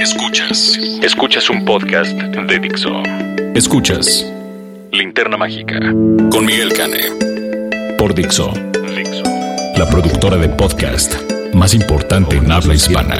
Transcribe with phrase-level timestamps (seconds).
[0.00, 0.78] Escuchas.
[1.02, 3.02] Escuchas un podcast de Dixo.
[3.54, 4.24] Escuchas
[4.92, 5.78] Linterna Mágica
[6.30, 7.96] con Miguel Cane.
[7.98, 8.50] Por Dixo.
[8.96, 9.22] Dixo.
[9.76, 11.14] La productora de podcast
[11.52, 13.16] más importante en habla hispana.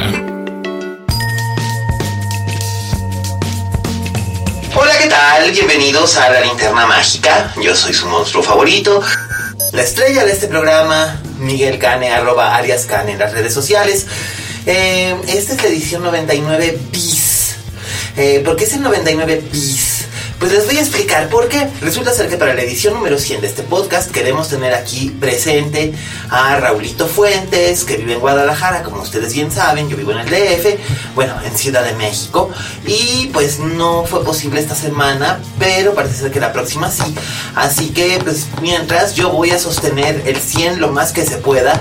[4.75, 5.51] Hola, ¿qué tal?
[5.53, 7.53] Bienvenidos a la Linterna Mágica.
[7.62, 9.03] Yo soy su monstruo favorito.
[9.73, 14.06] La estrella de este programa, Miguel Cane, arroba alias Cane en las redes sociales.
[14.66, 17.56] Eh, esta es la edición 99 bis.
[18.16, 20.00] Eh, ¿Por qué es el 99 bis?
[20.39, 21.69] Pues les voy a explicar por qué.
[21.83, 25.92] Resulta ser que para la edición número 100 de este podcast queremos tener aquí presente
[26.31, 30.31] a Raulito Fuentes, que vive en Guadalajara, como ustedes bien saben, yo vivo en el
[30.31, 32.50] DF, bueno, en Ciudad de México.
[32.86, 37.14] Y pues no fue posible esta semana, pero parece ser que la próxima sí.
[37.55, 41.78] Así que pues mientras yo voy a sostener el 100 lo más que se pueda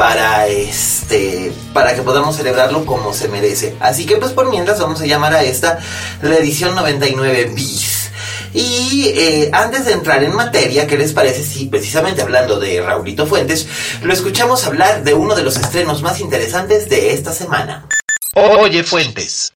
[0.00, 3.76] para este para que podamos celebrarlo como se merece.
[3.80, 5.78] Así que pues por mientras vamos a llamar a esta
[6.22, 8.10] la edición 99 bis.
[8.54, 13.26] Y eh, antes de entrar en materia, ¿qué les parece si precisamente hablando de Raulito
[13.26, 13.66] Fuentes,
[14.02, 17.86] lo escuchamos hablar de uno de los estrenos más interesantes de esta semana?
[18.32, 19.52] Oye Fuentes.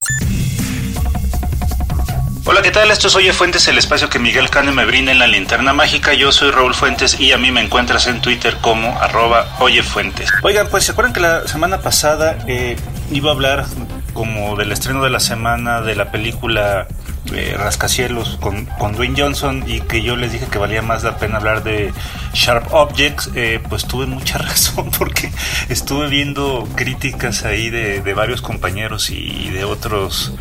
[2.47, 2.91] Hola, ¿qué tal?
[2.91, 6.12] Esto es Oye Fuentes, el espacio que Miguel Cane me brinda en la linterna mágica.
[6.12, 10.31] Yo soy Raúl Fuentes y a mí me encuentras en Twitter como arroba Oye Fuentes.
[10.42, 12.77] Oigan, pues se acuerdan que la semana pasada eh,
[13.11, 13.64] iba a hablar
[14.12, 16.86] como del estreno de la semana de la película
[17.33, 21.17] eh, Rascacielos con, con Dwayne Johnson y que yo les dije que valía más la
[21.17, 21.95] pena hablar de
[22.35, 25.33] Sharp Objects, eh, pues tuve mucha razón porque
[25.70, 30.35] estuve viendo críticas ahí de, de varios compañeros y de otros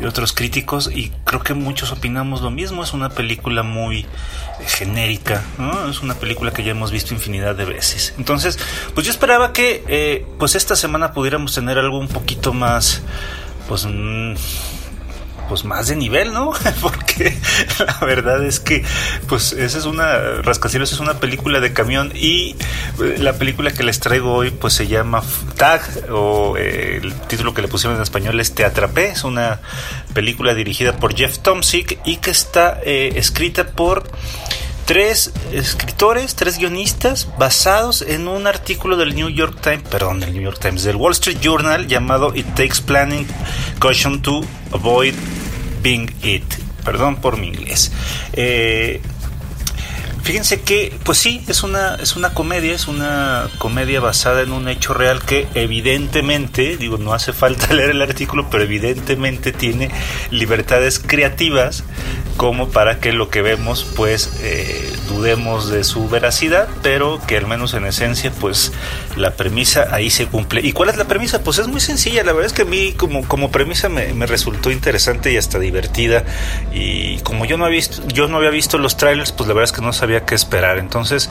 [0.00, 2.82] de otros críticos y creo que muchos opinamos lo mismo.
[2.82, 4.06] Es una película muy
[4.66, 5.88] genérica, ¿no?
[5.88, 8.14] Es una película que ya hemos visto infinidad de veces.
[8.18, 8.58] Entonces,
[8.94, 13.02] pues yo esperaba que eh, pues esta semana pudiéramos tener algo un poquito más,
[13.68, 13.86] pues...
[13.86, 14.34] Mm,
[15.48, 16.52] pues más de nivel, ¿no?
[16.82, 17.37] Porque
[17.78, 18.84] la verdad es que
[19.28, 22.56] pues esa es una Rascacielos es una película de camión y
[23.02, 25.22] eh, la película que les traigo hoy pues se llama
[25.56, 29.60] Tag o eh, el título que le pusieron en español es Te atrapé, es una
[30.14, 34.04] película dirigida por Jeff Tomsic y que está eh, escrita por
[34.88, 40.42] tres escritores, tres guionistas basados en un artículo del New York Times, perdón, del New
[40.42, 43.26] York Times, del Wall Street Journal llamado It Takes Planning
[43.78, 44.40] Caution to
[44.72, 45.14] Avoid
[45.82, 46.67] Being It.
[46.88, 47.92] Perdón por mi inglés.
[48.32, 49.02] Eh,
[50.28, 54.68] fíjense que, pues sí, es una, es una comedia, es una comedia basada en un
[54.68, 59.90] hecho real que evidentemente, digo, no hace falta leer el artículo, pero evidentemente tiene
[60.30, 61.82] libertades creativas
[62.36, 67.46] como para que lo que vemos, pues, eh, dudemos de su veracidad, pero que al
[67.46, 68.72] menos en esencia, pues,
[69.16, 70.60] la premisa ahí se cumple.
[70.60, 71.42] ¿Y cuál es la premisa?
[71.42, 74.26] Pues es muy sencilla, la verdad es que a mí como, como premisa me, me
[74.26, 76.24] resultó interesante y hasta divertida.
[76.72, 79.70] Y como yo no había visto, yo no había visto los trailers, pues la verdad
[79.70, 80.78] es que no sabía qué esperar.
[80.78, 81.30] Entonces,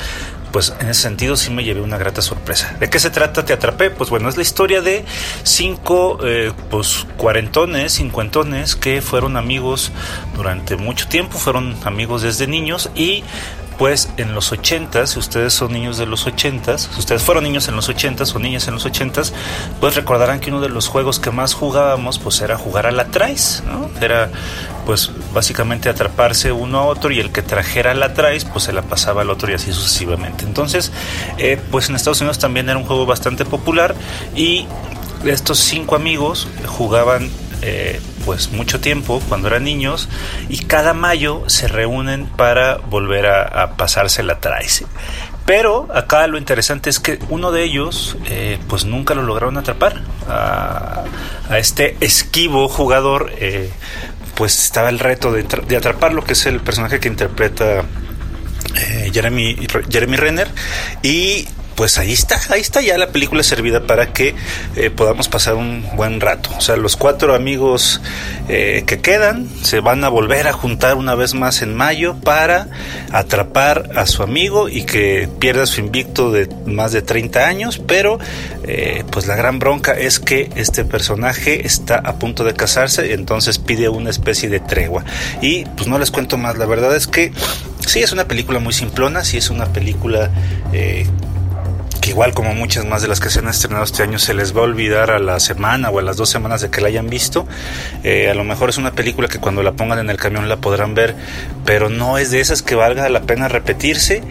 [0.52, 2.76] pues en ese sentido sí me llevé una grata sorpresa.
[2.80, 3.46] ¿De qué se trata?
[3.46, 3.90] Te atrapé.
[3.90, 5.06] Pues bueno, es la historia de
[5.44, 9.92] cinco, eh, pues cuarentones, cincuentones que fueron amigos
[10.36, 13.24] durante mucho tiempo, fueron amigos desde niños y
[13.78, 17.68] pues en los 80, si ustedes son niños de los 80, si ustedes fueron niños
[17.68, 19.22] en los 80 o niñas en los 80,
[19.80, 23.08] pues recordarán que uno de los juegos que más jugábamos pues era jugar a la
[23.66, 23.90] ¿no?
[24.02, 24.30] Era
[24.86, 28.82] pues básicamente atraparse uno a otro y el que trajera la traes pues se la
[28.82, 30.46] pasaba al otro y así sucesivamente.
[30.46, 30.92] Entonces,
[31.38, 33.96] eh, pues en Estados Unidos también era un juego bastante popular
[34.36, 34.66] y
[35.26, 37.30] estos cinco amigos jugaban
[37.62, 40.10] eh, pues mucho tiempo cuando eran niños
[40.50, 44.84] y cada mayo se reúnen para volver a, pasarse la traes.
[45.46, 50.02] Pero acá lo interesante es que uno de ellos eh, pues nunca lo lograron atrapar.
[50.28, 51.06] A,
[51.50, 53.72] a este esquivo jugador eh,
[54.36, 57.86] pues estaba el reto de, de atraparlo, que es el personaje que interpreta
[58.76, 59.56] eh, Jeremy,
[59.90, 60.50] Jeremy Renner.
[61.02, 61.48] Y
[61.78, 64.34] pues ahí está, ahí está ya la película servida para que
[64.76, 66.50] eh, podamos pasar un buen rato.
[66.58, 68.02] O sea, los cuatro amigos
[68.50, 72.68] eh, que quedan se van a volver a juntar una vez más en mayo para
[73.12, 78.18] atrapar a su amigo y que pierda su invicto de más de 30 años, pero
[78.64, 83.60] eh, pues la gran bronca es que este personaje está a punto de casarse, entonces
[83.60, 85.06] pide una especie de tregua.
[85.44, 87.32] Y pues no les cuento más, la verdad es que
[87.86, 90.32] sí es una película muy simplona, sí es una película
[92.08, 94.62] igual como muchas más de las que se han estrenado este año se les va
[94.62, 97.48] a olvidar a la semana o a las dos semanas de que la hayan visto.
[98.04, 100.58] Eh, a lo mejor es una película que cuando la pongan en el camión la
[100.58, 101.16] podrán ver,
[101.66, 104.24] pero no es de esas que valga la pena repetirse.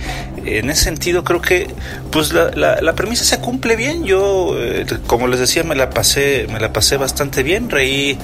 [0.44, 1.68] En ese sentido creo que
[2.10, 2.50] pues la,
[2.80, 4.04] la, premisa se cumple bien.
[4.04, 8.16] Yo, eh, como les decía, me la pasé, me la pasé bastante bien, reí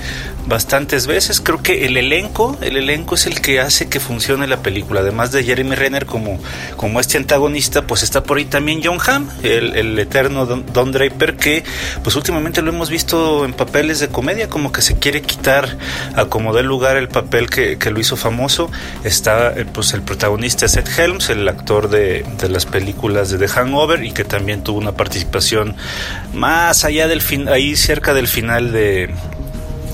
[0.47, 1.41] bastantes veces.
[1.41, 5.01] Creo que el elenco, el elenco es el que hace que funcione la película.
[5.01, 6.39] Además de Jeremy Renner como,
[6.77, 11.65] como este antagonista, pues está por ahí también John Hamm, el, eterno Don, Draper, que
[12.03, 15.77] pues últimamente lo hemos visto en papeles de comedia, como que se quiere quitar
[16.15, 18.71] a como dé lugar el papel que, lo hizo famoso.
[19.05, 24.05] Está pues el protagonista Seth Helms, el actor de, de las películas de The Hangover
[24.05, 25.77] y que también tuvo una participación
[26.33, 29.11] más allá del fin, ahí cerca del final de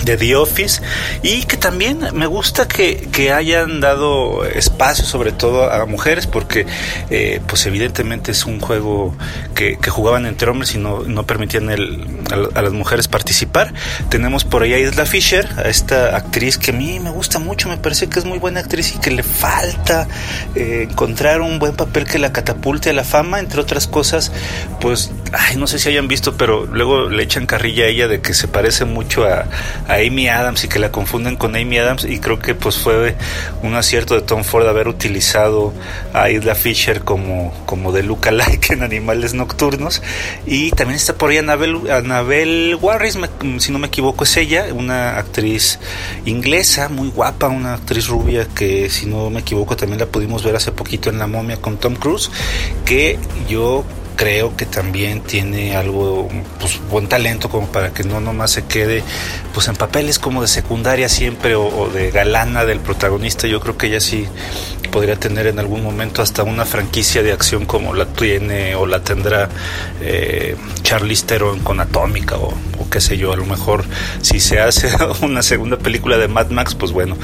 [0.08, 0.80] de The Office
[1.22, 6.66] y que también me gusta que, que hayan dado espacio sobre todo a mujeres porque
[7.10, 9.14] eh, pues evidentemente es un juego
[9.54, 12.06] que, que, jugaban entre hombres y no, no permitían el,
[12.54, 13.74] a, las mujeres participar.
[14.08, 17.68] Tenemos por ahí a Isla Fisher a esta actriz que a mí me gusta mucho
[17.68, 20.08] me parece que es muy buena actriz y que le falta
[20.54, 24.32] eh, encontrar un buen papel que la catapulte a la fama entre otras cosas
[24.80, 28.20] pues ay, no sé si hayan visto pero luego le echan carrilla a ella de
[28.20, 29.46] que se parece mucho a
[29.88, 33.16] a Amy Adams y que la confunden con Amy Adams y creo que pues fue
[33.62, 35.72] un acierto de Tom Ford haber utilizado
[36.12, 40.02] a Isla Fisher como, como de Like en Animales Nocturnos.
[40.46, 43.18] Y también está por ahí Annabelle, Annabelle Warris,
[43.58, 45.78] si no me equivoco es ella, una actriz
[46.24, 50.56] inglesa muy guapa, una actriz rubia que si no me equivoco también la pudimos ver
[50.56, 52.30] hace poquito en La momia con Tom Cruise
[52.84, 53.18] que
[53.48, 53.84] yo
[54.18, 56.28] creo que también tiene algo,
[56.58, 59.04] pues buen talento como para que no nomás se quede
[59.54, 63.46] pues en papeles como de secundaria siempre o, de galana del protagonista.
[63.46, 64.26] Yo creo que ella sí
[64.90, 69.04] podría tener en algún momento hasta una franquicia de acción como la tiene o la
[69.04, 69.48] tendrá
[70.00, 72.52] eh, Charlize Theron con Atómica o,
[72.88, 73.84] qué sé yo, a lo mejor
[74.22, 74.90] si se hace
[75.22, 77.16] una segunda película de Mad Max, pues bueno,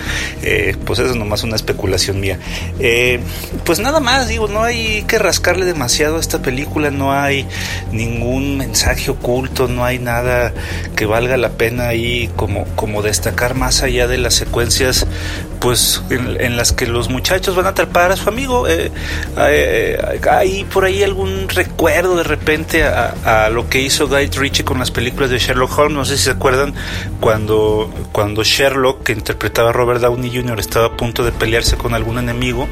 [0.43, 2.39] eh, pues eso es nomás una especulación mía.
[2.79, 3.21] Eh,
[3.65, 7.47] pues nada más, digo, no hay que rascarle demasiado a esta película, no hay
[7.93, 10.53] ningún mensaje oculto, no hay nada
[10.97, 15.07] que valga la pena ahí como, como destacar más allá de las secuencias
[15.65, 18.69] pues en, las que los muchachos van a atrapar a su amigo.
[18.69, 18.91] Eh,
[19.39, 24.79] eh, hay por ahí algún recuerdo de repente a, lo que hizo Guy Ritchie con
[24.79, 25.97] las películas de Sherlock Holmes.
[25.97, 26.75] No sé si se acuerdan
[27.21, 31.95] cuando, cuando Sherlock, que interpretaba a Robert Downey Jr., estaba a punto de pelearse con
[31.95, 32.69] algún enemigo,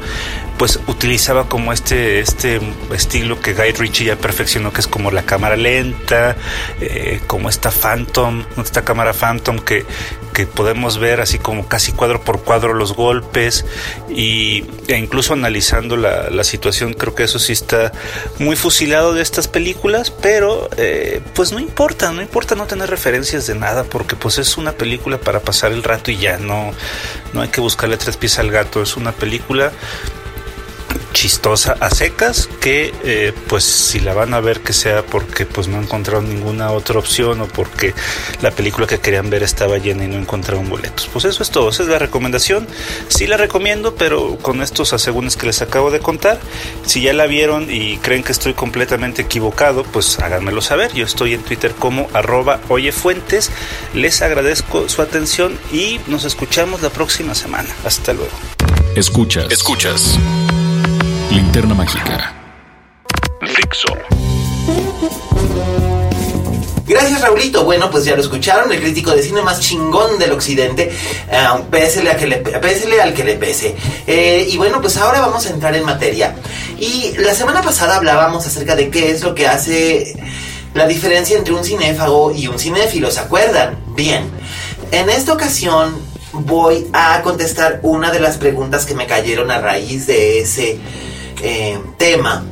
[0.57, 2.59] pues utilizaba como este, este
[2.93, 6.35] estilo que Guy Ritchie ya perfeccionó, que es como la cámara lenta,
[6.81, 9.85] eh, como esta Phantom, esta cámara Phantom que,
[10.33, 13.65] que podemos ver así como casi cuadro por cuadro los golpes
[14.09, 17.91] y, e incluso analizando la, la situación creo que eso sí está
[18.39, 23.47] muy fusilado de estas películas pero eh, pues no importa no importa no tener referencias
[23.47, 26.71] de nada porque pues es una película para pasar el rato y ya no
[27.33, 29.71] no hay que buscarle tres pies al gato es una película
[31.13, 35.67] chistosa a secas que eh, pues si la van a ver que sea porque pues
[35.67, 37.93] no encontraron ninguna otra opción o porque
[38.41, 41.09] la película que querían ver estaba llena y no encontraron boletos.
[41.13, 42.67] Pues eso es todo esa es la recomendación.
[43.07, 46.39] Sí la recomiendo pero con estos asegúnes que les acabo de contar
[46.85, 50.93] si ya la vieron y creen que estoy completamente equivocado pues háganmelo saber.
[50.93, 53.51] Yo estoy en twitter como arroba oyefuentes.
[53.93, 57.69] Les agradezco su atención y nos escuchamos la próxima semana.
[57.85, 58.31] Hasta luego.
[58.95, 59.51] Escuchas.
[59.51, 60.17] Escuchas
[61.33, 62.31] Linterna Mágica.
[63.41, 63.87] Fixo.
[66.85, 67.65] Gracias Raulito.
[67.65, 70.91] Bueno, pues ya lo escucharon, el crítico de cine más chingón del occidente.
[71.27, 73.75] Uh, pésele, a que le, pésele al que le pese.
[74.05, 76.35] Eh, y bueno, pues ahora vamos a entrar en materia.
[76.77, 80.15] Y la semana pasada hablábamos acerca de qué es lo que hace
[80.75, 83.79] la diferencia entre un cinéfago y un cinéfilo, ¿se acuerdan?
[83.95, 84.29] Bien.
[84.91, 85.95] En esta ocasión
[86.31, 90.79] voy a contestar una de las preguntas que me cayeron a raíz de ese
[91.41, 92.43] eh, tema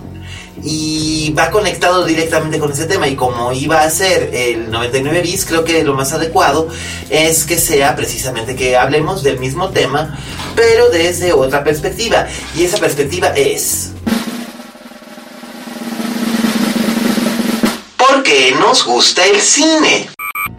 [0.63, 5.45] y va conectado directamente con ese tema y como iba a ser el 99 bis
[5.45, 6.67] creo que lo más adecuado
[7.09, 10.17] es que sea precisamente que hablemos del mismo tema
[10.55, 13.91] pero desde otra perspectiva y esa perspectiva es
[18.31, 20.09] qué nos gusta el cine.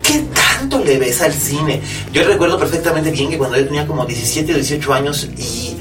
[0.02, 1.80] ¿Qué tanto le ves al cine?
[2.12, 5.76] Yo recuerdo perfectamente bien que cuando yo tenía como 17 o 18 años y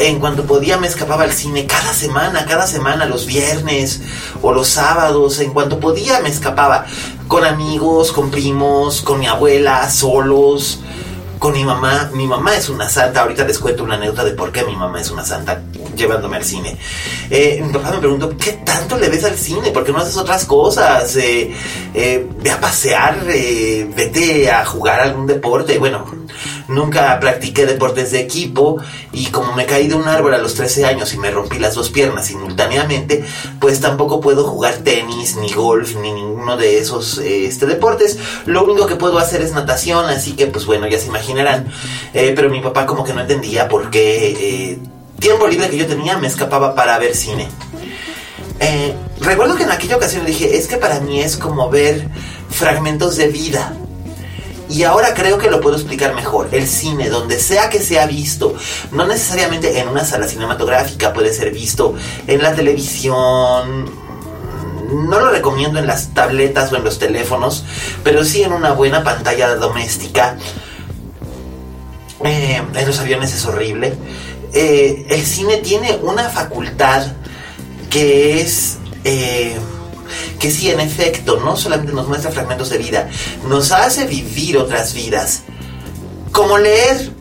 [0.00, 4.00] en cuanto podía me escapaba al cine cada semana, cada semana, los viernes
[4.42, 6.86] o los sábados, en cuanto podía me escapaba
[7.28, 10.80] con amigos, con primos, con mi abuela, solos
[11.40, 12.10] con mi mamá.
[12.14, 13.22] Mi mamá es una santa.
[13.22, 15.60] Ahorita les cuento una anécdota de por qué mi mamá es una santa
[15.96, 16.76] llevándome al cine.
[17.30, 19.70] Eh, mi papá me preguntó, ¿qué tanto le ves al cine?
[19.70, 21.16] ¿Por qué no haces otras cosas?
[21.16, 21.52] Eh,
[21.94, 25.78] eh, ve a pasear, vete a jugar algún deporte.
[25.78, 26.04] Bueno,
[26.70, 28.78] Nunca practiqué deportes de equipo
[29.12, 31.74] y como me caí de un árbol a los 13 años y me rompí las
[31.74, 33.24] dos piernas simultáneamente,
[33.58, 38.18] pues tampoco puedo jugar tenis, ni golf, ni ninguno de esos este, deportes.
[38.46, 41.66] Lo único que puedo hacer es natación, así que pues bueno, ya se imaginarán.
[42.14, 44.78] Eh, pero mi papá como que no entendía por qué eh,
[45.18, 47.48] tiempo libre que yo tenía me escapaba para ver cine.
[48.60, 52.06] Eh, recuerdo que en aquella ocasión dije, es que para mí es como ver
[52.48, 53.72] fragmentos de vida.
[54.70, 56.48] Y ahora creo que lo puedo explicar mejor.
[56.52, 58.54] El cine, donde sea que sea visto,
[58.92, 61.94] no necesariamente en una sala cinematográfica, puede ser visto
[62.26, 63.90] en la televisión.
[64.92, 67.64] No lo recomiendo en las tabletas o en los teléfonos,
[68.04, 70.36] pero sí en una buena pantalla doméstica.
[72.24, 73.94] Eh, en los aviones es horrible.
[74.52, 77.06] Eh, el cine tiene una facultad
[77.88, 78.78] que es...
[79.04, 79.56] Eh,
[80.38, 83.08] que sí, en efecto, no solamente nos muestra fragmentos de vida,
[83.48, 85.42] nos hace vivir otras vidas.
[86.32, 87.12] Como leer,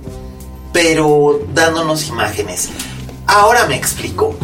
[0.71, 2.69] pero dándonos imágenes.
[3.27, 4.35] Ahora me explico.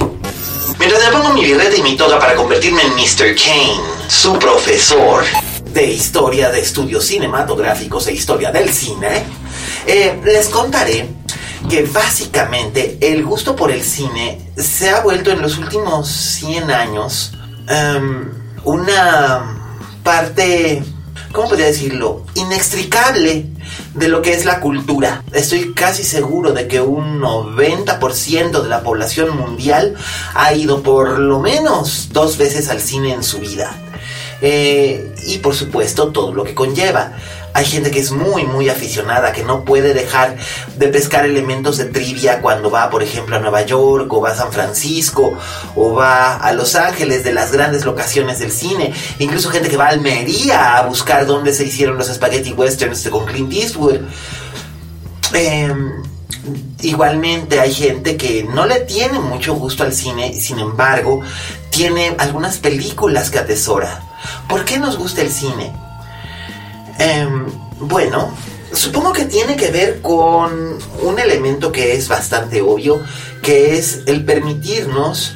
[0.80, 3.36] Mientras me pongo mi birrete y mi toga para convertirme en Mr.
[3.36, 5.24] Kane, su profesor
[5.74, 9.24] de historia de estudios cinematográficos e historia del cine,
[9.88, 11.08] eh, les contaré
[11.70, 17.32] que básicamente el gusto por el cine se ha vuelto en los últimos 100 años
[17.67, 18.31] Em,
[18.63, 19.57] una
[20.03, 20.84] parte,
[21.31, 22.25] ¿cómo podría decirlo?
[22.36, 23.48] Inextricable
[23.93, 25.24] de lo que es la cultura.
[25.34, 29.95] Estoy casi seguro de que un 90% de la población mundial
[30.34, 33.75] ha ido por lo menos dos veces al cine en su vida.
[34.42, 37.13] Eh, y por supuesto todo lo que conlleva.
[37.54, 40.36] Hay gente que es muy, muy aficionada, que no puede dejar
[40.75, 44.36] de pescar elementos de trivia cuando va, por ejemplo, a Nueva York o va a
[44.36, 45.38] San Francisco
[45.74, 48.94] o va a Los Ángeles, de las grandes locaciones del cine.
[49.20, 53.25] Incluso gente que va a Almería a buscar dónde se hicieron los spaghetti westerns con
[53.25, 54.01] Clint Eastwood.
[55.34, 56.04] Em,
[56.82, 61.22] igualmente hay gente que no le tiene mucho gusto al cine, sin embargo,
[61.70, 64.14] tiene algunas películas que atesora.
[64.48, 65.74] ¿Por qué nos gusta el cine?
[67.00, 67.46] Em,
[67.79, 68.32] bueno,
[68.74, 73.01] supongo que tiene que ver con un elemento que es bastante obvio,
[73.41, 75.36] que es el permitirnos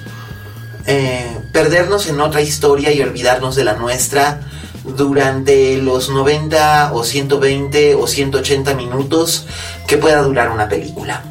[0.91, 4.41] eh, perdernos en otra historia y olvidarnos de la nuestra
[4.83, 9.45] durante los 90 o 120 o 180 minutos
[9.87, 11.21] que pueda durar una película.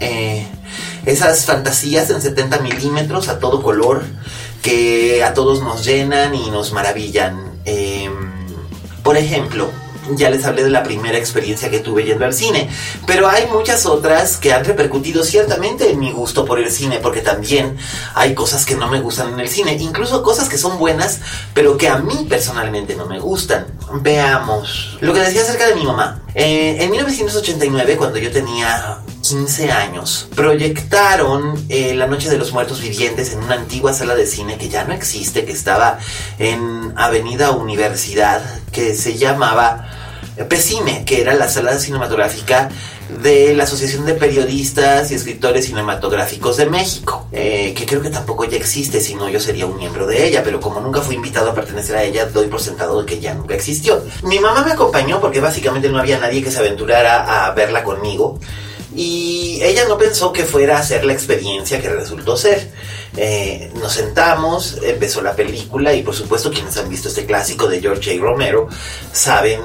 [0.00, 0.46] Eh,
[1.06, 4.04] esas fantasías en 70 milímetros a todo color
[4.60, 7.60] que a todos nos llenan y nos maravillan.
[7.64, 8.12] Em,
[9.02, 9.70] por ejemplo,
[10.14, 12.68] ya les hablé de la primera experiencia que tuve yendo al cine,
[13.06, 17.20] pero hay muchas otras que han repercutido ciertamente en mi gusto por el cine, porque
[17.20, 17.76] también
[18.14, 21.20] hay cosas que no me gustan en el cine, incluso cosas que son buenas,
[21.54, 23.66] pero que a mí personalmente no me gustan.
[24.00, 26.22] Veamos, lo que decía acerca de mi mamá.
[26.34, 28.98] Eh, en 1989, cuando yo tenía
[29.28, 34.24] 15 años, proyectaron eh, La Noche de los Muertos Vivientes en una antigua sala de
[34.24, 35.98] cine que ya no existe, que estaba
[36.38, 38.40] en Avenida Universidad,
[38.70, 39.90] que se llamaba
[40.48, 42.68] PECIME, que era la sala cinematográfica
[43.22, 48.44] de la Asociación de Periodistas y Escritores Cinematográficos de México, eh, que creo que tampoco
[48.44, 51.50] ya existe, si no yo sería un miembro de ella, pero como nunca fui invitado
[51.50, 54.04] a pertenecer a ella, doy por sentado que ya nunca existió.
[54.22, 58.38] Mi mamá me acompañó porque básicamente no había nadie que se aventurara a verla conmigo.
[58.96, 62.70] Y ella no pensó que fuera a ser la experiencia que resultó ser.
[63.14, 67.80] Eh, nos sentamos, empezó la película y por supuesto quienes han visto este clásico de
[67.80, 68.26] George J.
[68.26, 68.68] Romero
[69.12, 69.60] saben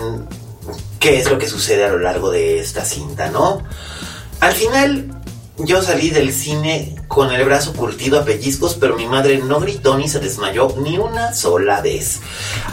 [0.99, 3.63] qué es lo que sucede a lo largo de esta cinta, ¿no?
[4.41, 5.21] Al final
[5.59, 9.97] yo salí del cine con el brazo curtido a pellizcos, pero mi madre no gritó
[9.97, 12.19] ni se desmayó ni una sola vez.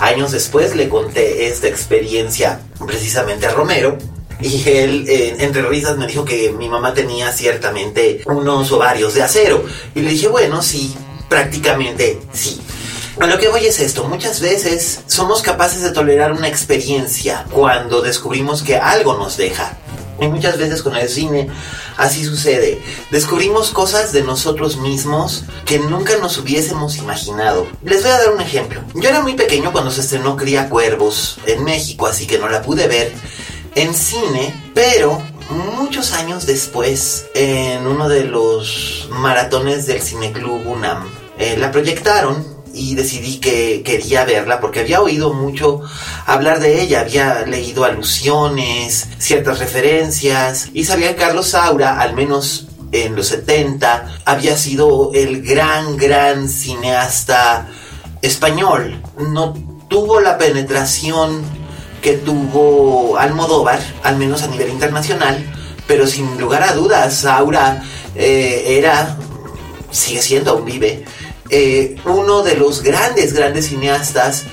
[0.00, 3.96] Años después le conté esta experiencia precisamente a Romero
[4.40, 9.22] y él, eh, entre risas, me dijo que mi mamá tenía ciertamente unos ovarios de
[9.22, 9.64] acero.
[9.94, 10.94] Y le dije, bueno, sí,
[11.28, 12.60] prácticamente sí.
[13.18, 18.62] Lo que voy es esto, muchas veces somos capaces de tolerar una experiencia cuando descubrimos
[18.62, 19.76] que algo nos deja.
[20.20, 21.48] Y muchas veces con el cine
[21.96, 22.80] así sucede.
[23.10, 27.66] Descubrimos cosas de nosotros mismos que nunca nos hubiésemos imaginado.
[27.84, 28.82] Les voy a dar un ejemplo.
[28.94, 32.62] Yo era muy pequeño cuando se estrenó Cría Cuervos en México, así que no la
[32.62, 33.12] pude ver
[33.78, 41.08] en cine, pero muchos años después, en uno de los maratones del Cineclub UNAM,
[41.38, 42.44] eh, la proyectaron
[42.74, 45.82] y decidí que quería verla porque había oído mucho
[46.26, 52.66] hablar de ella, había leído alusiones, ciertas referencias y sabía que Carlos Saura, al menos
[52.90, 57.68] en los 70, había sido el gran, gran cineasta
[58.22, 59.00] español.
[59.18, 59.54] No
[59.88, 61.67] tuvo la penetración
[62.02, 65.44] que tuvo Almodóvar, al menos a nivel internacional,
[65.86, 67.82] pero sin lugar a dudas, Saura
[68.14, 69.16] eh, era,
[69.90, 71.04] sigue siendo, aún vive,
[71.50, 74.44] eh, uno de los grandes, grandes cineastas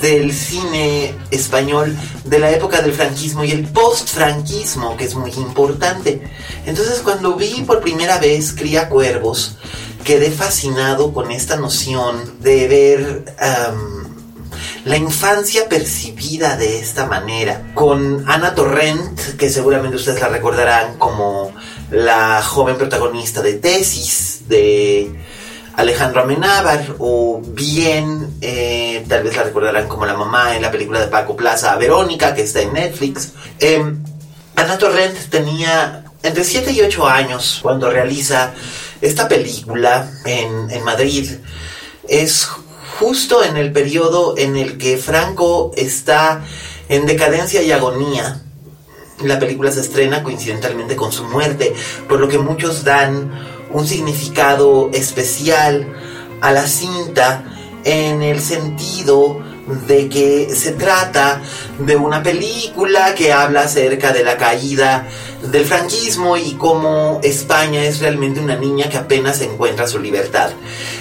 [0.00, 6.22] del cine español de la época del franquismo y el post-franquismo, que es muy importante.
[6.66, 9.56] Entonces cuando vi por primera vez Cría Cuervos,
[10.04, 13.34] quedé fascinado con esta noción de ver
[14.84, 17.72] la infancia percibida de esta manera.
[17.74, 21.52] Con Ana Torrent, que seguramente ustedes la recordarán como
[21.90, 25.12] la joven protagonista de Tesis, de
[25.76, 31.00] Alejandro Amenábar, o bien, eh, tal vez la recordarán como la mamá en la película
[31.00, 33.32] de Paco Plaza, Verónica, que está en Netflix.
[33.58, 33.82] Eh,
[34.56, 38.52] Ana Torrent tenía entre 7 y 8 años cuando realiza
[39.00, 41.30] esta película en, en Madrid.
[42.08, 42.48] Es
[43.00, 46.44] justo en el periodo en el que Franco está
[46.90, 48.42] en decadencia y agonía.
[49.24, 51.72] La película se estrena coincidentalmente con su muerte,
[52.10, 53.32] por lo que muchos dan
[53.72, 55.90] un significado especial
[56.42, 57.42] a la cinta
[57.84, 59.40] en el sentido
[59.86, 61.40] de que se trata
[61.78, 65.08] de una película que habla acerca de la caída
[65.42, 70.50] del franquismo y cómo España es realmente una niña que apenas encuentra su libertad.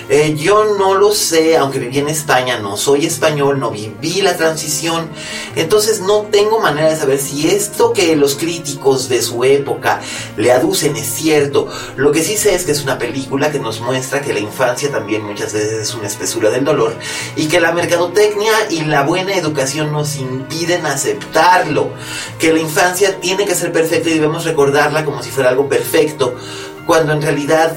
[0.10, 4.36] Eh, yo no lo sé, aunque viví en España, no soy español, no viví la
[4.38, 5.10] transición,
[5.56, 10.02] entonces no tengo manera de saber si esto que los críticos de su época
[10.38, 11.68] le aducen es cierto.
[11.96, 14.90] Lo que sí sé es que es una película que nos muestra que la infancia
[14.90, 16.96] también muchas veces es una espesura del dolor
[17.36, 21.92] y que la mercadotecnia y la buena educación nos impiden aceptarlo,
[22.40, 26.36] que la infancia tiene que ser perfecta y recordarla como si fuera algo perfecto,
[26.86, 27.74] cuando en realidad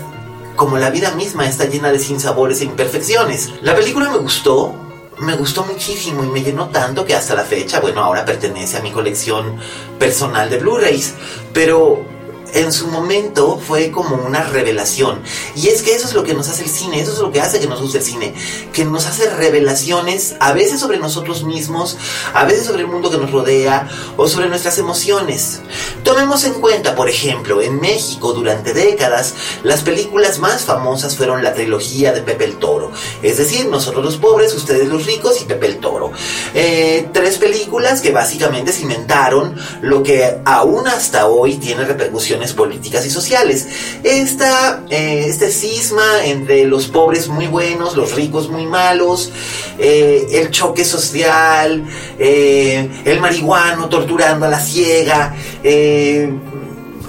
[0.57, 3.53] como la vida misma está llena de sinsabores e imperfecciones.
[3.63, 4.75] La película me gustó,
[5.19, 8.83] me gustó muchísimo y me llenó tanto que hasta la fecha, bueno, ahora pertenece a
[8.83, 9.57] mi colección
[9.99, 11.15] personal de Blu-rays,
[11.53, 12.12] pero
[12.53, 15.23] en su momento fue como una revelación.
[15.57, 17.41] Y es que eso es lo que nos hace el cine, eso es lo que
[17.41, 18.35] hace que nos guste el cine,
[18.73, 21.97] que nos hace revelaciones a veces sobre nosotros mismos,
[22.35, 25.61] a veces sobre el mundo que nos rodea o sobre nuestras emociones.
[26.05, 31.55] Tomemos en cuenta, por ejemplo, en México durante décadas las películas más famosas fueron la
[31.55, 32.91] trilogía de Pepe el Toro,
[33.23, 36.13] es decir, nosotros los pobres, ustedes los ricos y Pepe el Toro.
[36.55, 43.11] Eh, tres películas que básicamente cimentaron lo que aún hasta hoy tiene repercusiones políticas y
[43.11, 43.69] sociales.
[44.03, 49.31] Esta, eh, este cisma entre los pobres muy buenos, los ricos muy malos,
[49.79, 51.85] eh, el choque social,
[52.19, 55.35] eh, el marihuano torturando a la ciega,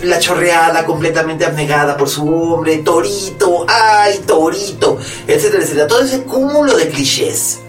[0.04, 5.88] la chorreada completamente abnegada por su hombre, Torito, ay, Torito, etcétera, etcétera.
[5.88, 7.60] Todo ese cúmulo de clichés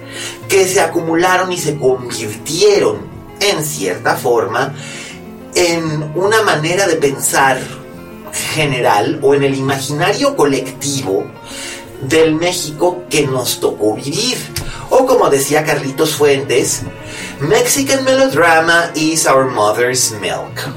[0.48, 4.74] que se acumularon y se convirtieron en cierta forma
[5.54, 7.58] en una manera de pensar
[8.32, 11.26] general o en el imaginario colectivo
[12.02, 14.38] del México que nos tocó vivir.
[14.90, 16.82] O como decía Carlitos Fuentes,
[17.40, 20.68] Mexican melodrama is our mother's milk.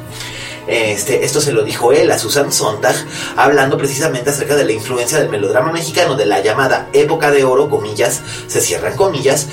[0.67, 2.95] Este, esto se lo dijo él a Susan Sontag,
[3.37, 7.69] hablando precisamente acerca de la influencia del melodrama mexicano, de la llamada época de oro,
[7.69, 9.47] comillas, se cierran comillas,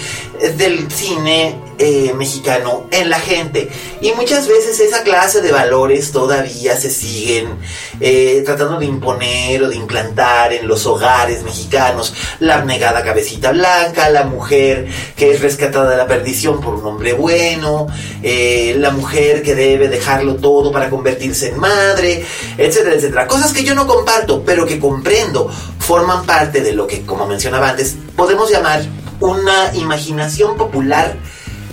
[0.57, 3.69] del cine eh, mexicano en la gente.
[4.01, 7.59] Y muchas veces esa clase de valores todavía se siguen
[8.01, 12.15] eh, tratando de imponer o de implantar en los hogares mexicanos.
[12.41, 17.13] La abnegada cabecita blanca, la mujer que es rescatada de la perdición por un hombre
[17.13, 17.87] bueno,
[18.23, 22.25] eh, la mujer que debe dejarlo todo para convertirse en madre,
[22.59, 23.27] etcétera, etcétera.
[23.27, 27.71] Cosas que yo no comparto, pero que comprendo, forman parte de lo que, como mencionaba
[27.71, 28.83] antes, podemos llamar
[29.21, 31.17] una imaginación popular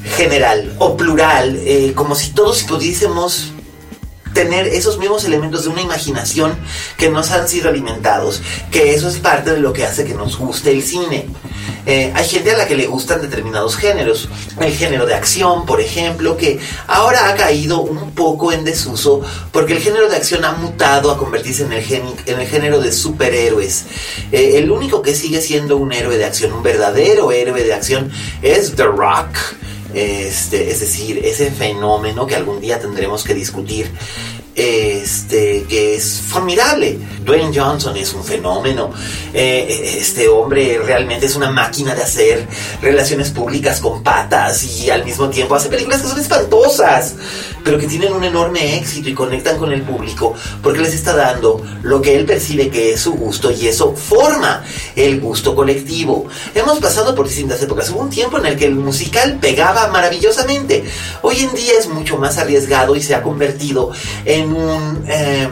[0.04, 3.52] general o plural, eh, como si todos pudiésemos
[4.34, 6.58] tener esos mismos elementos de una imaginación
[6.98, 10.38] que nos han sido alimentados, que eso es parte de lo que hace que nos
[10.38, 11.28] guste el cine.
[11.86, 15.82] Eh, hay gente a la que le gustan determinados géneros, el género de acción, por
[15.82, 20.52] ejemplo, que ahora ha caído un poco en desuso porque el género de acción ha
[20.52, 21.84] mutado a convertirse en el,
[22.26, 23.86] en el género de superhéroes.
[24.32, 28.12] Eh, el único que sigue siendo un héroe de acción, un verdadero héroe de acción,
[28.44, 29.38] es The Rock.
[29.94, 33.92] Este, es decir, ese fenómeno que algún día tendremos que discutir
[34.56, 37.00] este, que es formidable.
[37.24, 38.92] Dwayne Johnson es un fenómeno.
[39.34, 42.48] Eh, este hombre realmente es una máquina de hacer
[42.82, 47.16] relaciones públicas con patas y al mismo tiempo hace películas que son espantosas,
[47.64, 51.64] pero que tienen un enorme éxito y conectan con el público porque les está dando
[51.84, 54.64] lo que él percibe que es su gusto y eso forma
[54.96, 56.28] el gusto colectivo.
[56.56, 57.90] Hemos pasado por distintas épocas.
[57.90, 60.84] Hubo un tiempo en el que el musical pegaba maravillosamente.
[61.22, 63.92] Hoy en día es mucho más arriesgado y se ha convertido
[64.26, 65.48] en un eh,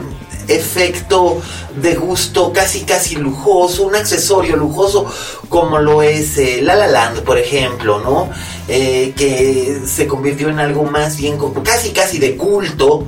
[0.47, 1.41] efecto
[1.75, 5.05] de gusto casi casi lujoso, un accesorio lujoso
[5.47, 8.29] como lo es eh, La La Land, por ejemplo, ¿no?
[8.67, 13.05] Eh, que se convirtió en algo más bien casi casi de culto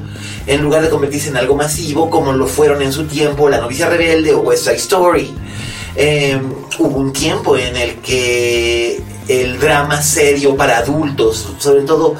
[0.48, 3.88] en lugar de convertirse en algo masivo como lo fueron en su tiempo La Novicia
[3.88, 5.36] Rebelde o West Side Story.
[6.80, 12.16] hubo un tiempo en el que el drama serio para adultos, sobre todo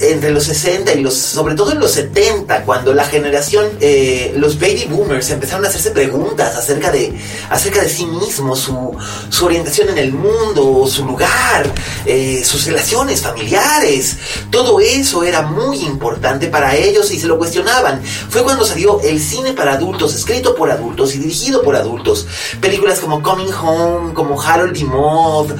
[0.00, 4.58] entre los 60 y los, sobre todo en los 70, cuando la generación, eh, los
[4.58, 7.18] baby boomers empezaron a hacerse preguntas acerca de,
[7.50, 8.96] acerca de sí mismos, su,
[9.28, 11.72] su orientación en el mundo, su lugar,
[12.04, 14.16] eh, sus relaciones familiares,
[14.50, 18.02] todo eso era muy importante para ellos y se lo cuestionaban.
[18.02, 22.26] Fue cuando salió el cine para adultos, escrito por adultos y dirigido por adultos.
[22.60, 25.54] Películas como Coming Home, como Harold y Maude,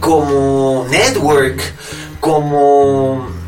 [0.00, 1.60] como Network,
[2.20, 3.41] como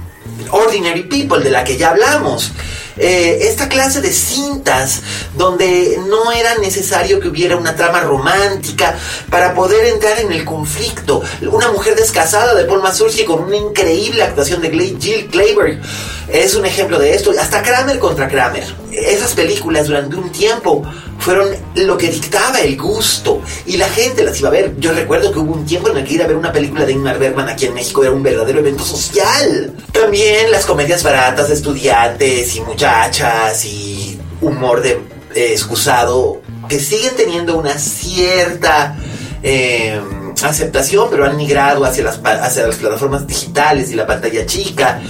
[0.50, 2.52] Ordinary People, de la que ya hablamos.
[2.96, 5.02] Eh, esta clase de cintas
[5.36, 8.96] donde no era necesario que hubiera una trama romántica
[9.30, 11.20] para poder entrar en el conflicto.
[11.42, 15.80] Una mujer descasada de Paul Mazursky con una increíble actuación de Jill Clayburgh
[16.28, 17.32] es un ejemplo de esto.
[17.38, 18.64] Hasta Kramer contra Kramer.
[18.92, 20.84] Esas películas durante un tiempo
[21.24, 24.74] fueron lo que dictaba el gusto y la gente las iba a ver.
[24.78, 26.92] Yo recuerdo que hubo un tiempo en el que ir a ver una película de
[26.92, 29.72] Ingmar Bergman aquí en México era un verdadero evento social.
[29.90, 35.00] También las comedias baratas de estudiantes y muchachas y humor de
[35.34, 38.94] eh, excusado que siguen teniendo una cierta
[39.42, 39.98] eh,
[40.42, 45.00] aceptación, pero han migrado hacia las, las plataformas digitales y la pantalla chica.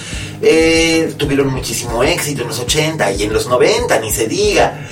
[0.40, 4.86] Eh, tuvieron muchísimo éxito en los 80 y en los 90, ni se diga.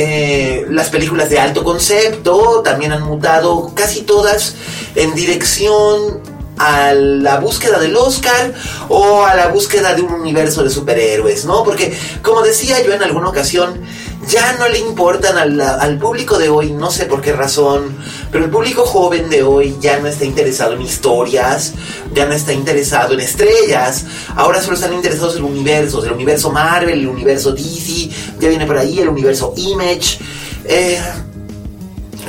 [0.00, 4.54] Eh, las películas de alto concepto también han mutado casi todas
[4.94, 6.22] en dirección
[6.56, 8.54] a la búsqueda del Oscar
[8.88, 11.64] o a la búsqueda de un universo de superhéroes, ¿no?
[11.64, 13.80] Porque, como decía yo en alguna ocasión,
[14.28, 17.96] ya no le importan al, público de hoy, no sé por qué razón,
[18.30, 21.72] pero el público joven de hoy ya no está interesado en historias,
[22.14, 24.04] ya no está interesado en estrellas,
[24.36, 28.76] ahora solo están interesados en universos, el universo Marvel, el universo DC, ya viene por
[28.78, 30.18] ahí el universo Image.
[30.64, 31.00] Eh,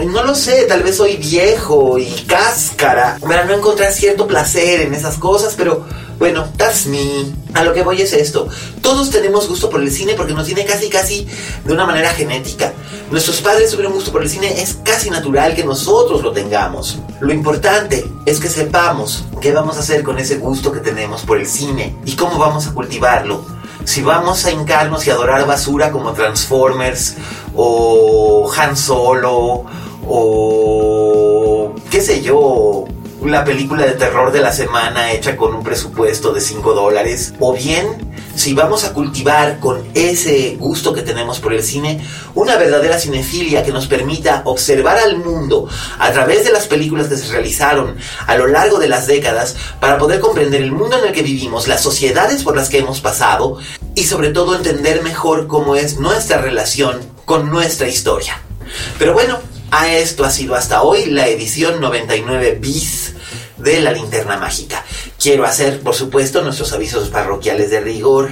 [0.06, 4.94] no lo sé, tal vez soy viejo y cáscara para no encontrar cierto placer en
[4.94, 5.86] esas cosas, pero
[6.18, 7.00] bueno, that's me.
[7.54, 8.48] A lo que voy es esto.
[8.82, 11.28] Todos tenemos gusto por el cine porque nos tiene casi casi
[11.66, 12.74] de una manera genética.
[13.10, 17.00] Nuestros padres tuvieron gusto por el cine, es casi natural que nosotros lo tengamos.
[17.22, 21.40] Lo importante es que sepamos qué vamos a hacer con ese gusto que tenemos por
[21.40, 23.46] el cine y cómo vamos a cultivarlo.
[23.86, 27.16] Si vamos a hincarnos y adorar basura como Transformers
[27.56, 29.66] o Han Solo
[30.10, 32.86] o qué sé yo,
[33.26, 37.34] la película de terror de la semana hecha con un presupuesto de 5 dólares.
[37.40, 42.02] O bien, si vamos a cultivar con ese gusto que tenemos por el cine,
[42.34, 45.68] una verdadera cinefilia que nos permita observar al mundo
[46.00, 49.98] a través de las películas que se realizaron a lo largo de las décadas para
[49.98, 53.58] poder comprender el mundo en el que vivimos, las sociedades por las que hemos pasado
[53.96, 58.42] y sobre todo entender mejor cómo es nuestra relación con nuestra historia.
[58.98, 59.40] Pero bueno,
[59.72, 63.14] a esto ha sido hasta hoy la edición 99 bis
[63.58, 64.84] de la linterna mágica.
[65.22, 68.30] Quiero hacer, por supuesto, nuestros avisos parroquiales de rigor.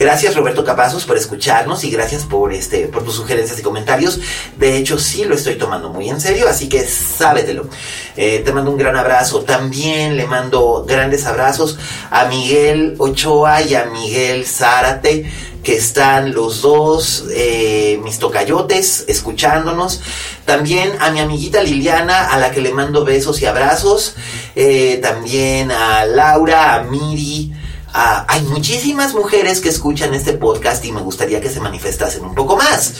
[0.00, 4.18] Gracias Roberto Capazos por escucharnos y gracias por este, por tus sugerencias y comentarios.
[4.58, 7.68] De hecho, sí lo estoy tomando muy en serio, así que sábetelo.
[8.16, 9.42] Eh, te mando un gran abrazo.
[9.42, 11.78] También le mando grandes abrazos
[12.10, 15.30] a Miguel Ochoa y a Miguel Zárate
[15.64, 20.02] que están los dos, eh, mis tocayotes, escuchándonos.
[20.44, 24.14] También a mi amiguita Liliana, a la que le mando besos y abrazos.
[24.54, 27.53] Eh, también a Laura, a Miri,
[27.96, 32.34] Ah, hay muchísimas mujeres que escuchan este podcast y me gustaría que se manifestasen un
[32.34, 32.94] poco más.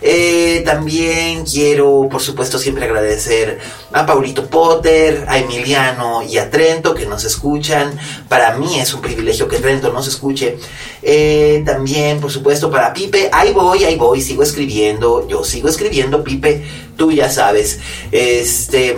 [0.00, 3.58] Eh, también quiero, por supuesto, siempre agradecer
[3.92, 7.98] a Paulito Potter, a Emiliano y a Trento que nos escuchan.
[8.28, 10.58] Para mí es un privilegio que Trento nos escuche.
[11.02, 13.28] Eh, también, por supuesto, para Pipe.
[13.32, 15.26] Ahí voy, ahí voy, sigo escribiendo.
[15.26, 16.64] Yo sigo escribiendo, Pipe.
[16.96, 17.80] Tú ya sabes.
[18.12, 18.96] Este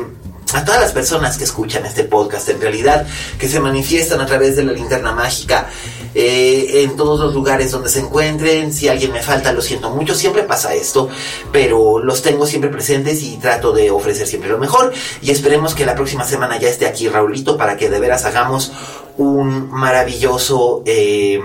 [0.54, 3.06] a todas las personas que escuchan este podcast, en realidad,
[3.38, 5.68] que se manifiestan a través de la linterna mágica,
[6.14, 8.72] eh, en todos los lugares donde se encuentren.
[8.72, 11.08] Si alguien me falta, lo siento mucho, siempre pasa esto,
[11.52, 14.92] pero los tengo siempre presentes y trato de ofrecer siempre lo mejor.
[15.22, 18.72] Y esperemos que la próxima semana ya esté aquí Raulito para que de veras hagamos
[19.16, 20.82] un maravilloso...
[20.86, 21.40] Eh,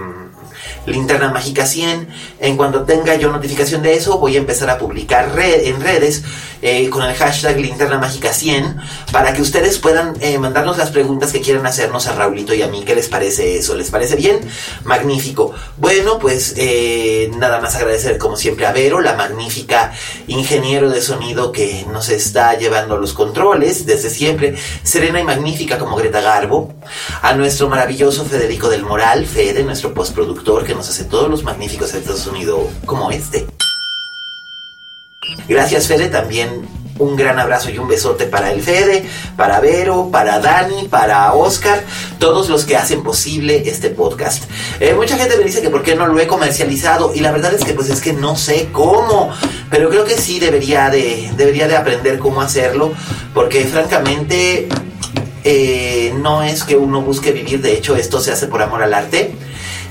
[0.85, 2.07] Linterna Mágica 100.
[2.39, 6.23] En cuanto tenga yo notificación de eso, voy a empezar a publicar en redes
[6.61, 8.77] eh, con el hashtag Linterna Mágica 100
[9.11, 12.67] para que ustedes puedan eh, mandarnos las preguntas que quieran hacernos a Raulito y a
[12.67, 12.83] mí.
[12.85, 13.75] ¿Qué les parece eso?
[13.75, 14.39] ¿Les parece bien?
[14.83, 15.53] Magnífico.
[15.77, 19.91] Bueno, pues eh, nada más agradecer como siempre a Vero, la magnífica
[20.27, 24.55] ingeniero de sonido que nos está llevando los controles desde siempre.
[24.83, 26.73] Serena y magnífica como Greta Garbo.
[27.21, 31.89] A nuestro maravilloso Federico del Moral, Fede, nuestro postproductor que nos hace todos los magníficos
[31.89, 33.45] efectos de sonido como este.
[35.47, 36.67] Gracias Fede, también
[36.99, 39.03] un gran abrazo y un besote para el Fede,
[39.35, 41.83] para Vero, para Dani, para Oscar,
[42.19, 44.43] todos los que hacen posible este podcast.
[44.79, 47.53] Eh, mucha gente me dice que por qué no lo he comercializado y la verdad
[47.53, 49.31] es que pues es que no sé cómo,
[49.69, 52.93] pero creo que sí debería de, debería de aprender cómo hacerlo
[53.33, 54.67] porque francamente
[55.43, 58.93] eh, no es que uno busque vivir, de hecho esto se hace por amor al
[58.93, 59.35] arte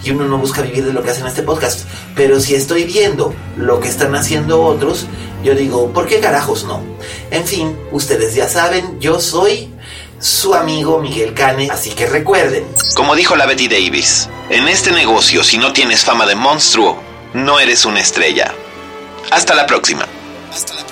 [0.05, 1.87] y uno no busca vivir de lo que hacen este podcast.
[2.15, 5.07] Pero si estoy viendo lo que están haciendo otros,
[5.43, 6.83] yo digo, ¿por qué carajos no?
[7.31, 9.71] En fin, ustedes ya saben, yo soy
[10.19, 12.65] su amigo Miguel Cane, así que recuerden.
[12.95, 16.97] Como dijo la Betty Davis, en este negocio si no tienes fama de monstruo,
[17.35, 18.55] no eres una estrella.
[19.31, 20.07] Hasta la próxima.
[20.53, 20.92] Hasta la próxima.